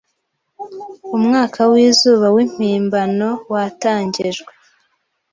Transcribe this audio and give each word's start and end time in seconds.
umwaka 1.17 1.59
w'izuba 1.71 2.27
w'impimbano 2.35 3.29
watangijwe 3.53 4.51